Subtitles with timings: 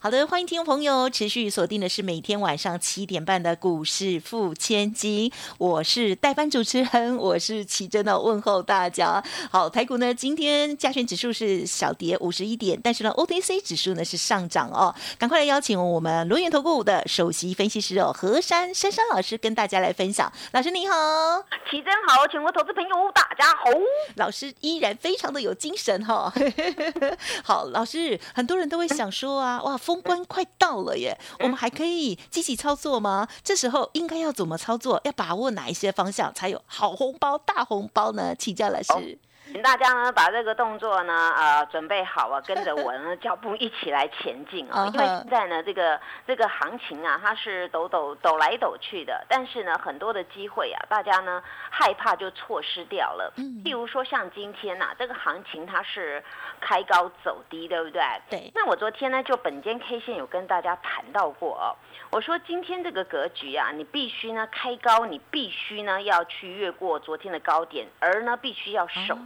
[0.00, 5.28] 好的，欢迎听众朋友持续锁定的是每天晚上七点半的股市付千金，
[5.58, 9.20] 我是代班主持人，我是奇珍的问候大家。
[9.50, 14.94] 好，台股呢今天加权指数是小跌五十一点，但是呢 OTC 指数呢是上涨哦。
[15.18, 20.32] 赶快来邀请我们轮源投顾的首席分析师哦何珊珊珊老师跟大家来分享。
[20.52, 20.94] 老师你好，
[21.68, 23.64] 奇珍好，全国投资朋友大家好。
[24.14, 26.32] 老师依然非常的有精神哈。
[27.42, 29.76] 好，老师很多人都会想说啊，哇。
[29.88, 33.26] 封关快到了耶，我们还可以积极操作吗？
[33.42, 35.00] 这时候应该要怎么操作？
[35.04, 38.34] 要把握哪一些方向才有好红包、大红包呢？
[38.38, 39.18] 请教老师。
[39.50, 44.86] 请大家呢把这个动作呢呃准备好啊， 跟着我呢脚步一起来前进啊！
[44.92, 53.32] 因为现在呢这个这个行情啊，它是抖抖抖来抖去的，但是呢很多的机会啊，大家呢害怕就错失掉了。
[53.36, 53.62] 嗯。
[53.64, 56.22] 譬如说像今天呐，这个行情它是
[56.60, 58.02] 开高走低，对不对？
[58.30, 58.52] 对。
[58.54, 61.74] 那我昨天呢就本间 K 线有跟大家谈到过哦，
[62.10, 69.16] 我说今天这个格局啊，你必须呢开高，你必须呢要去越过昨天的高点，而呢必须要守。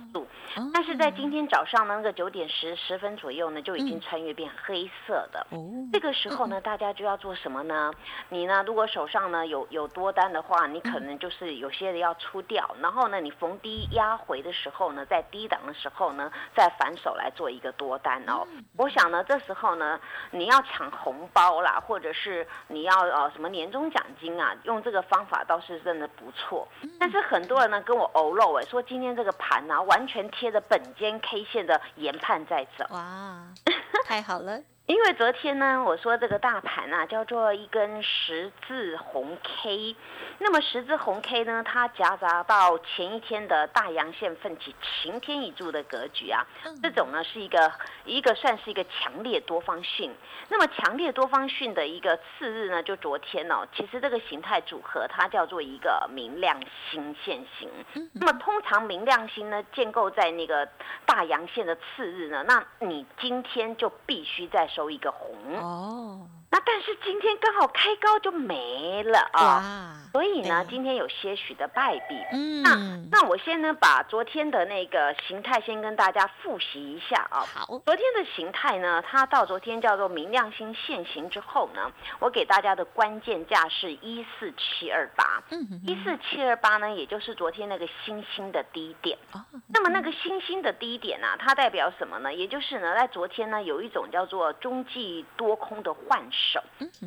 [0.75, 5.47] 但是在今天早上呢，那个九点十十分左右呢，就已经穿越变黑色的。
[5.93, 7.91] 这个时候呢，大家就要做什么呢？
[8.29, 18.47] 你呢，如果手上呢有有多单的话，你可能就是有些人要出掉，然后呢，你逢低压回的时候呢，在低档的时候呢，再反手来做一个多单哦。
[18.77, 19.99] 我想呢，这时候呢，
[20.31, 26.69] 你要抢红包啦，或者是你要呃什么年终奖金啊，用这个方法倒是真的不错。
[27.01, 30.02] 但是很多人呢跟我欧漏哎，说今天这个盘啊完。
[30.03, 33.47] 完全贴着本间 K 线的研判在走，哇，
[34.05, 34.61] 太好了。
[34.87, 39.97] 因为昨天呢，我说这个大盘啊叫做一根十字红 K，
[40.39, 46.45] 那么十字红 K 呢，它夹杂到前一天的大阳线奋起晴天一柱的格局啊，
[46.83, 47.73] 这种呢是一个
[48.05, 50.13] 一个算是一个强烈多方讯。
[50.49, 57.71] 那么强烈多方讯的一个次日呢，就昨天哦，其实这个形态组合它叫做一个明亮星线型。
[58.13, 60.69] 那么通常明亮星呢建构在那个
[61.07, 65.59] 大阳线的次日呢，那你今天就必须在收一个红。
[65.59, 72.15] 哦，那但是今天刚好开高就没了啊，所以呢，今天有些许的败笔。
[72.31, 72.77] 嗯，那
[73.11, 77.41] 那我先呢把昨天的那个形态先跟大家复习一下啊。
[77.55, 85.43] 好，昨天的形态呢，它到昨天叫做明亮星现形之后呢，我给大家的关键价是一四七二八。
[85.51, 89.17] 嗯，一四七二八呢，也就是昨天那个星星的低点。
[89.33, 92.35] 哦，那么那个星星的低点呢，它代表什么呢？
[92.35, 96.61] 也就是呢，在昨天呢，有一种叫做中继多空的换手，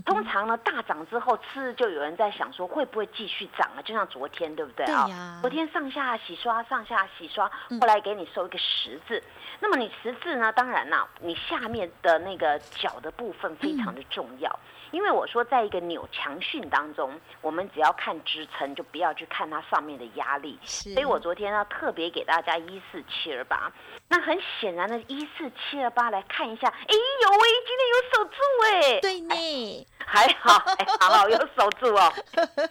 [0.05, 3.81] 通常呢大涨之后，次日就有人在想说会不会继续涨啊？
[3.83, 5.39] 就像昨天对不对啊？
[5.41, 7.49] 昨天上下洗刷，上下洗刷，
[7.81, 9.21] 后来给你收一个十字。
[9.59, 10.51] 那么你十字呢？
[10.53, 14.59] 当然啦，你下面的那个脚的部分非常的重要。
[14.91, 20.57] 因为我说，在一个扭强训当中，我们只要看支撑，就不要去看它上面的压力。
[20.63, 23.71] 所以我昨天呢，特别给大家一四七二八。
[24.07, 30.63] 那很显然的，一四七二八来看一下，哎呦喂，今天有守住哎，对呢，还好，
[30.99, 32.13] 还好有守住哦。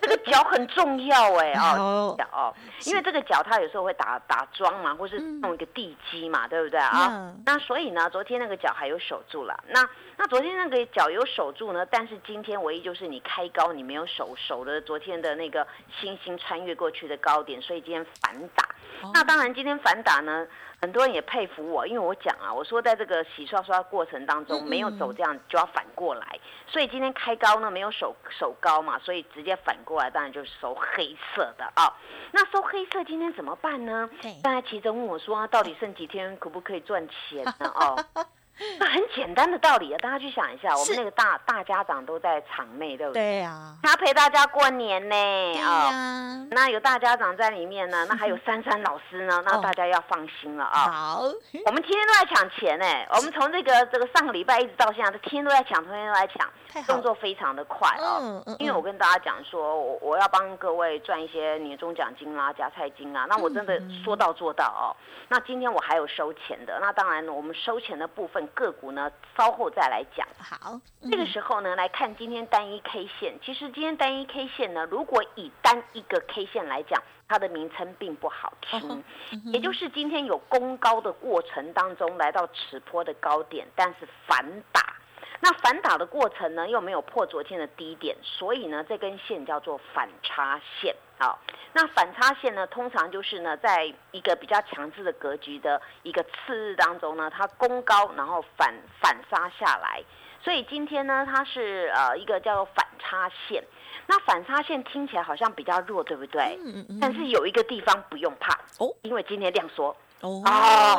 [0.01, 2.55] 这个脚很重要哎哦，脚哦，
[2.87, 7.33] 因为这个脚它有时候会打打桩嘛，或是弄一个地基嘛，对不对啊？
[7.47, 9.63] 那所以呢，昨天那个脚还有守住了。
[9.69, 15.67] 那那昨天那个脚有守住呢，但是今天唯一就是你开高，你没有守守了昨天的那个
[16.01, 18.64] 星星穿越过去的高点，所以今天反打。
[19.13, 20.47] 那当然今天反打呢，
[20.81, 31.93] 很多人也佩服我，因为我讲啊，我说在这个洗刷刷过程当中没有走这样就要反过来，所以今天开高呢没有手手高嘛，所以直接反过来，当然就是收黑色的啊。
[32.33, 34.09] 那收黑色今天怎么办呢？
[34.43, 37.73] 大家其实问我说，到底剩几天可不可以赚钱呢？
[37.75, 38.05] 哦。
[38.79, 43.23] 那很简单的道理啊，大家去想一下，我们那个大大家长都在场内，对不对？
[43.23, 50.91] 对呀，他陪大家过年呢，啊，那有大家长在里面呢，那还有珊珊老师呢，那大家要放心了啊。
[50.91, 51.23] 好，
[51.67, 56.49] 我们天天都在抢钱呢，我们从这个这个上个礼拜一直到现在，天天都在抢，天天都在抢。
[56.89, 58.19] 动作非常的快啊，
[58.59, 64.91] 因为我跟大家讲说，我我要帮各位赚一些年终奖金啦、加菜金啊，那我真的说到做到哦。
[65.29, 70.27] 那今天我还有收钱的，那当然我们收钱的部分分个股呢，稍后再来讲。
[70.39, 70.79] 好，
[71.11, 73.35] 这个时候呢，来看今天单一 K 线。
[73.43, 79.03] 其实今天单一 K 线呢，如果以单一个 K 线来讲，它的名称并不好听，
[79.47, 84.95] 也就是今天有攻高的过程当中，来到此坡的高点，但是反打。
[85.41, 90.95] 那反打的过程呢，又没有破昨天的低点，所以呢，这根线叫做反差线。
[91.25, 91.39] 好，
[91.73, 100.03] 那反差线呢，通常就是呢，在一个比较强势的格局的一个次日当中呢，它攻高，然后反反杀下来。
[100.43, 103.65] 所以今天呢，它是呃一个叫做反差线。
[104.07, 106.59] 那反差线听起来好像比较弱，对不对？
[106.63, 106.99] 嗯嗯嗯。
[107.01, 109.97] 但是有一个地方不用怕哦，因为今天量缩。
[110.25, 110.43] 哦，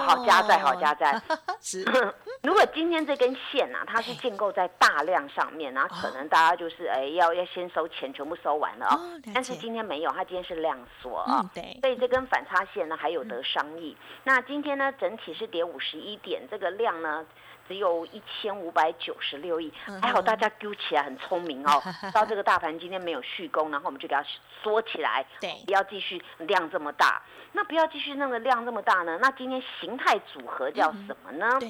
[0.07, 1.21] 好加在，好加在。
[1.61, 1.83] 是。
[2.43, 8.99] 如果今天这根线啊，它是建构在大量上面，那可能大家就是哎，要要先收钱，全部收完了啊。
[9.33, 11.43] 但是今天没有，它今天是量缩啊。
[11.53, 11.77] 对。
[11.81, 13.97] 所以这根反差线呢，还有得商议。
[14.23, 17.25] 那今天呢，整体是跌五十一点，这个量呢
[17.67, 19.71] 只有一千五百九十六亿。
[20.01, 21.81] 还好大家揪起来很聪明哦，
[22.13, 24.23] 到这个大盘今天没有续攻，然后我们就给它
[24.61, 27.21] 缩起来，对，不要继续量这么大。
[27.53, 29.17] 那不要继续那个量这么大呢？
[29.21, 31.47] 那今天形态组合叫什么呢？
[31.59, 31.69] 对。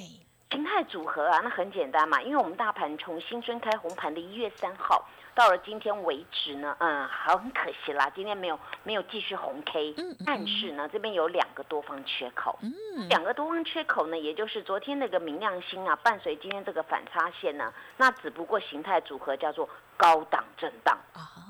[0.55, 9.93] 形态组合啊，那很简单嘛，因为我们大盘从新春开红盘的一月三号到了今天为止呢，嗯，好很可惜啦，今天没有没有继续红 K，
[10.25, 19.67] 但是呢，这边有两个多方缺口，嗯，两个多方缺口呢，也就是昨天那个明亮星啊，伴随今天这个反差线呢，那只不过形态组合叫做
[19.97, 20.97] 高档震荡，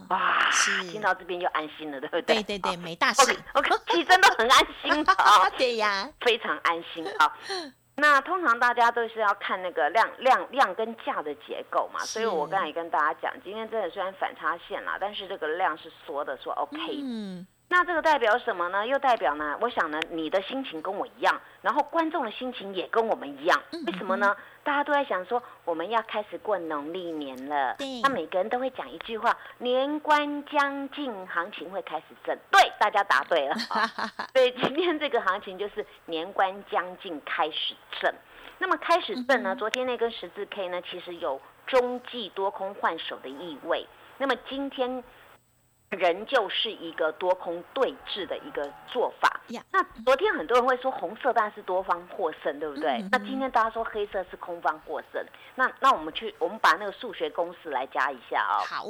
[0.10, 0.50] 哇，
[0.92, 2.42] 听到这边就安心了，对不对？
[2.42, 7.38] 对对对，没大事，OK，其实真的很安心啊， 对呀，非常安心啊。
[7.98, 16.78] 那通常大家都是要看那个量量量跟价的结构嘛，所以我刚才也跟大家讲，今天真的虽然反差线啦，但是这个量是缩的，说 OK。
[17.02, 17.48] 嗯。
[17.68, 18.86] 那这个代表什么呢？
[18.86, 19.58] 又代表呢？
[19.60, 23.62] 我想呢，你的心情跟我一样，然后观众的心情也跟我们一样。
[23.88, 24.38] 为什么呢？
[24.64, 27.76] 大家都在想说，我们要开始过农历年了。
[28.04, 32.38] 那每个人都会讲一句话：年关将近，行情会开始震。
[32.52, 33.56] 对，大家答对了。
[34.32, 38.14] 对，今天这个行情就是年关将近开始震。
[38.60, 39.56] 那么开始震呢？
[39.56, 43.86] 昨天那根十字 K 呢，其实有中继多空换手的意味。
[44.20, 45.04] 那么今天。
[45.96, 49.42] 仍旧是一个多空对峙的一个做法。
[49.72, 53.04] 那昨天很多人会说红色当然是多方获胜，对不对？
[53.12, 55.24] 那今天大家说黑色是空方获胜。
[55.56, 58.60] 那那我们去，我们把那个数学公式来加一下啊。
[58.68, 58.86] 好，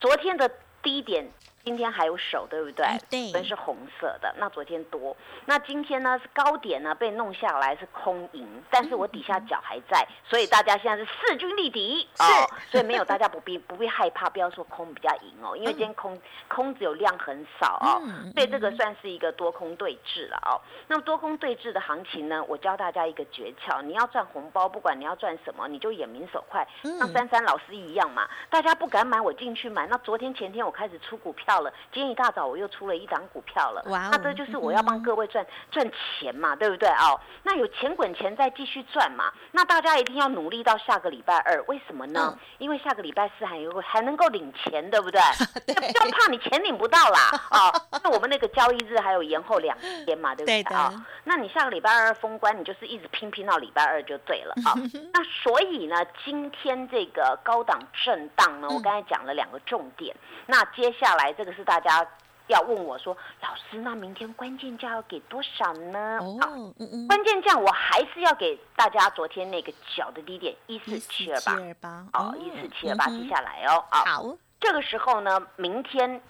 [0.00, 0.50] 昨天的
[0.82, 1.30] 低点。
[1.64, 2.86] 今天还有手，对不对？
[3.10, 4.34] 对，分是红色的。
[4.38, 5.14] 那昨天多，
[5.44, 12.24] 那今天呢是高点呢被弄下来是空盈，但是我底下脚还在，所以大家现在是势均力敌哦，
[12.70, 16.18] 所以没有大家不必 不必害怕，不要说空比较赢哦，因为今天空
[16.48, 18.00] 空只有量很少哦，
[18.34, 20.56] 所以这个算是一个多空对峙了哦。
[20.86, 31.47] 那么多空对峙的行情呢，我教大家一个诀窍，你要赚红包，不管你要赚什么，你就眼明手快，像珊珊老师一样嘛，大家不敢买我进去买，那昨天前天我开始出股票。
[31.60, 37.18] 了，今天一大早我又出了一档股票了，那这就是我要帮各位赚赚钱嘛，对不对哦？
[37.42, 42.38] 那有钱滚钱再继续赚嘛，那大家一定要努力到下个礼拜二，为什么呢？
[42.58, 45.20] 因为下个礼拜四还有还能够领钱，对不对？
[45.74, 47.72] 不要怕你钱领不到啦，哦，
[48.04, 50.92] 那我们那个交易日还有延后两天嘛，对不对啊？
[51.24, 54.74] 那你下个礼拜二封关，你就是一直拼拼到礼拜二就对了啊。
[55.12, 60.14] 那所以呢，今天这个高档震荡呢，我刚才讲了两个重点，
[60.46, 61.52] 那接下来这个。
[61.54, 62.06] 是大家
[62.48, 66.18] 要问我说，老师，那明天关键价要给多少呢？
[66.20, 66.74] 哦，
[67.08, 71.40] 关键价我还是要给大家昨天那个小的低点一四七二
[71.80, 73.82] 八，哦，一四七二八记下来哦。
[73.90, 76.20] 好，这个时候呢，明天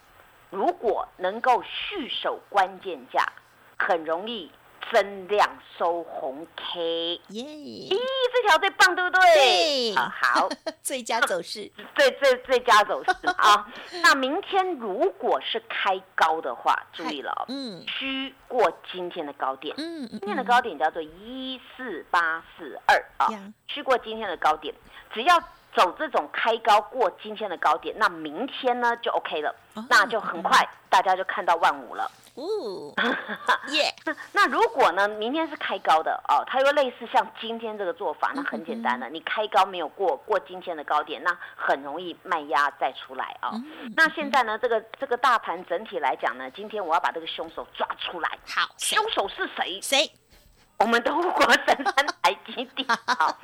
[0.50, 3.24] 如果能够续守关键价，
[3.76, 4.50] 很容易。
[4.90, 7.44] 增量收红 K，耶！
[7.44, 7.98] 咦，
[8.42, 9.20] 这条最棒，对不对？
[9.34, 10.48] 对，好，
[10.82, 13.66] 最佳走势，最最最佳走势啊！
[14.02, 23.28] 那明天如果是开高的话，注意了，嗯，虚过今天的高点，嗯，今天的高点叫做一四八四二啊，
[23.66, 24.74] 虚过今天的高点，
[25.12, 25.40] 只要
[25.74, 29.54] 走这种开高过今天的高点，那明天呢就 OK 了，
[29.90, 32.10] 那就很快大家就看到万五了。
[32.38, 32.94] 哦，
[33.74, 33.92] 耶！
[34.32, 35.08] 那如果呢？
[35.08, 43.50] 明天是开高的哦，它又类似像今天这个做法，那很简单的，你开高没有过过今天的高点，那很容易卖压再出来啊。
[43.96, 44.56] 那现在呢？
[44.58, 48.38] 这个这个大盘整体来讲呢，今天我要把这个凶手抓出来。
[48.46, 49.80] 好，凶手是谁？
[49.82, 50.10] 谁？
[50.78, 52.88] 我们都过深山台积电。
[53.06, 53.36] 好，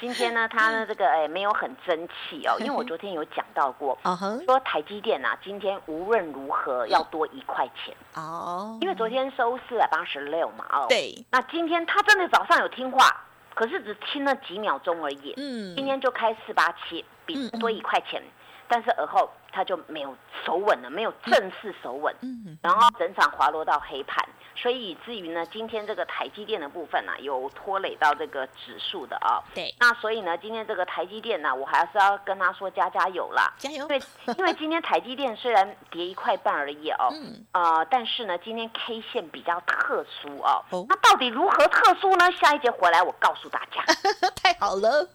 [0.00, 3.96] 今天呢，它呢这个哎没有很争气哦， 因为我昨天有讲到过，
[4.44, 7.94] 说台积电啊，今天无论如何要多一块钱。
[8.14, 15.34] 哦，因为昨天收四百八十六嘛哦，对，那今天他真的早上有听话，可是只听了几秒钟而已。
[15.36, 18.20] 嗯，今天就开四八七，比多一块钱，
[18.66, 20.14] 但是而后它就没有
[20.44, 24.24] 守稳了，没有正式守稳，嗯，然后整场滑落到黑盘。
[24.56, 29.40] 所以以至于呢，今天这个台积电的部分呢，有拖累到这个指数的啊。
[29.54, 29.74] 对。
[29.78, 33.78] 那所以呢，今天这个台积电呢，我还是要跟他说加加油啦，加油。
[33.78, 34.02] 因为
[34.36, 40.62] 因为今天台积电虽然跌一块半而已哦，嗯，呃，但是呢，今天 K 线比较特殊哦。
[40.70, 42.30] 哦那到底如何特殊呢？
[42.32, 43.82] 下一节回来我告诉大家。
[44.42, 45.08] 太好了。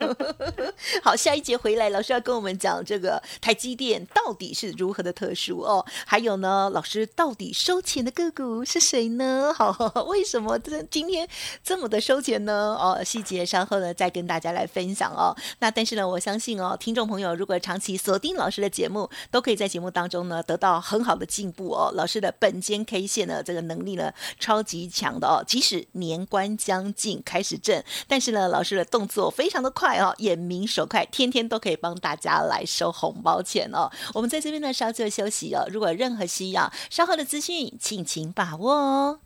[1.04, 5.86] 好，下一节回来，老师要跟我们讲这个台积电到到底是如何的特殊哦。
[6.08, 9.54] 还有呢，老师到底收钱的个股是谁呢？
[9.56, 9.72] 好，
[10.10, 11.28] 为什么这今天
[11.64, 12.76] 这么的收钱呢？
[12.80, 15.36] 哦，细节稍后呢再跟大家来分享哦。
[15.60, 21.92] 那但是呢，我相信哦，听众朋友如果长期锁定老师的节目，都可以在节目当中呢得到很好的进步哦。
[21.94, 25.44] 老师的本间 K 线呢，这个能力呢超级强的哦。
[25.46, 33.92] 即使年关将近开始挣，但是呢，老师的动作非常的快哦，眼明手快，天天都可以帮大家来收红包钱哦。
[34.16, 35.68] 我们在这边呢稍作休息哦。
[35.70, 39.20] 如果任何需要，稍后的资讯，敬请把握哦。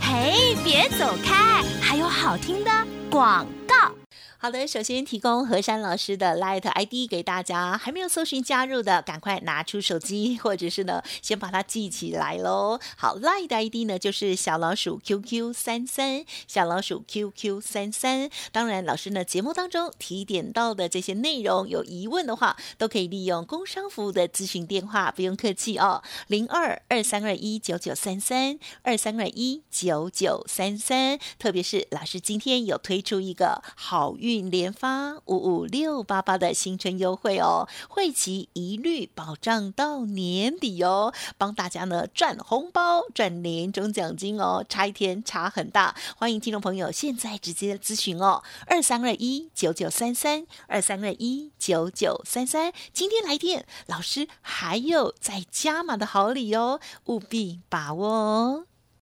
[0.00, 2.70] 嘿，别走开，还有好听的
[3.10, 4.01] 广告。
[4.42, 12.80] 好的，首先提供何山老师的 Light ID 给大家，还没有搜寻加入的，赶快拿出手机，或者是呢，先把它记起来喽。
[12.96, 18.28] 好，Light ID 呢就是小老鼠 QQ 三三，小老鼠 QQ 三三。
[18.50, 31.16] 当然，老师呢节目当中提点到的这些内容，有疑问的话，都可以利用工商服务的咨询电话，不用客气哦，零二二三二一九九三三二三二一九九三三。
[31.38, 34.31] 特别是老师今天有推出一个好运。
[34.40, 45.94] 连发五五六八八的新春优惠哦，会期一律保障到年底哦，帮大家呢赚红包、赚年终奖金哦，差一天差很大。
[46.16, 58.71] 欢迎听众朋友现在直接咨询哦，二三二一九九三三二三二一九九三三，今天来电，老师还有在加码的好礼哦，务必把握哦。